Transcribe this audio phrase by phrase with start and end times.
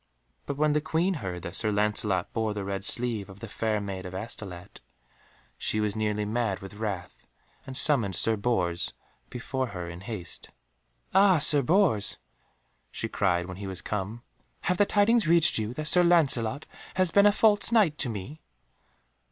[0.47, 3.79] But when the Queen heard that Sir Lancelot bore the red sleeve of the Fair
[3.79, 4.81] Maid of Astolat,
[5.59, 7.27] she was nearly mad with wrath,
[7.67, 8.95] and summoned Sir Bors
[9.29, 10.49] before her in haste.
[11.13, 12.17] "Ah, Sir Bors,"
[12.89, 14.23] she cried when he was come,
[14.61, 16.65] "have the tidings reached you that Sir Lancelot
[16.95, 18.41] has been a false Knight to me?"